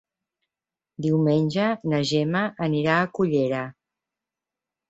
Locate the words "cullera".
3.19-3.63